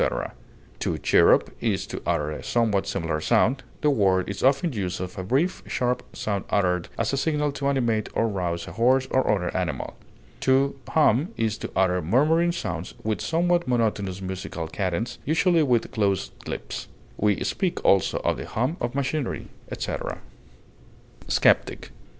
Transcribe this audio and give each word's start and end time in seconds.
To 0.79 0.97
chirrup 0.97 1.55
is 1.61 1.85
to 1.85 2.01
utter 2.07 2.31
a 2.31 2.43
somewhat 2.43 2.87
similar 2.87 3.21
sound; 3.21 3.61
the 3.81 3.91
word 3.91 4.27
is 4.27 4.41
often 4.41 4.73
used 4.73 4.99
of 4.99 5.15
a 5.15 5.23
brief, 5.23 5.61
sharp 5.67 6.01
sound 6.15 6.45
uttered 6.49 6.87
as 6.97 7.13
a 7.13 7.17
signal 7.17 7.51
to 7.51 7.67
animate 7.67 8.09
or 8.15 8.27
rouse 8.27 8.67
a 8.67 8.71
horse 8.71 9.07
or 9.11 9.29
other 9.31 9.55
animal. 9.55 9.93
To 10.39 10.75
hum 10.89 11.29
is 11.37 11.59
to 11.59 11.69
utter 11.75 12.01
murmuring 12.01 12.51
sounds 12.51 12.95
with 13.03 13.21
somewhat 13.21 13.67
monotonous 13.67 14.23
musical 14.23 14.67
cadence, 14.67 15.19
usually 15.23 15.61
with 15.61 15.91
closed 15.91 16.31
lips; 16.47 16.87
we 17.17 17.43
speak 17.43 17.85
also 17.85 18.17
of 18.23 18.37
the 18.37 18.47
hum 18.47 18.77
of 18.81 18.95
machinery, 18.95 19.49
etc. 19.69 20.17
SKEPTIC. 21.27 21.91